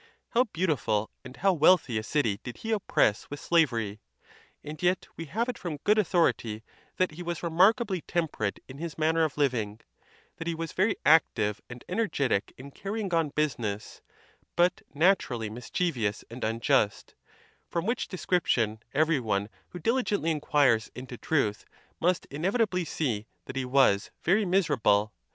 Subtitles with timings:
[0.29, 3.99] How beautiful and how wealthy a city did he oppress with slavery!
[4.63, 6.63] And yet we have it from good authority
[6.97, 9.79] that he was remarkably temperate in his manner of living,
[10.37, 14.01] that he was very active and energetic in carrying on business,
[14.55, 17.13] but naturally mis chievous and unjust;
[17.69, 21.63] from which description every one who diligently inquires into truth
[21.99, 25.13] must inevitably see that he was very miserable.